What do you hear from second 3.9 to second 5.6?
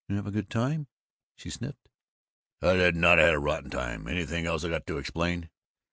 Anything else I got to explain?"